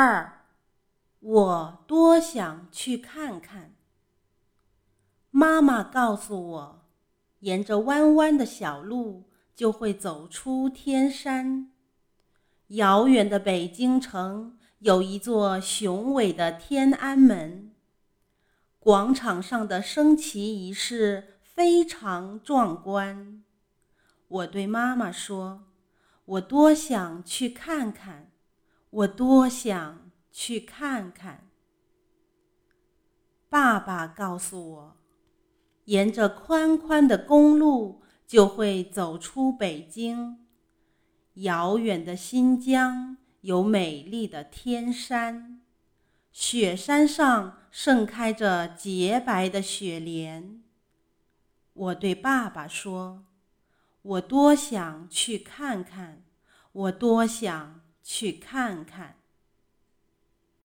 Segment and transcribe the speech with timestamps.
[0.00, 0.44] 二，
[1.18, 3.74] 我多想去看看。
[5.32, 6.84] 妈妈告诉我，
[7.40, 11.72] 沿着弯弯的小路就会走出天山。
[12.68, 17.72] 遥远的北京城有一座雄伟的天安门，
[18.78, 23.42] 广场上的升旗仪式非常壮观。
[24.28, 25.64] 我对妈妈说
[26.24, 28.27] ：“我多想去看看。”
[28.90, 31.50] 我多想去看看。
[33.50, 34.96] 爸爸告诉我，
[35.84, 40.46] 沿着宽宽的公路就会走出北京。
[41.34, 45.60] 遥远的新疆有美丽的天山，
[46.32, 50.62] 雪山上盛开着洁白的雪莲。
[51.72, 53.24] 我对爸爸说
[54.02, 56.24] ：“我多想去看看。”
[56.72, 57.80] 我多想。
[58.08, 59.17] 去看看。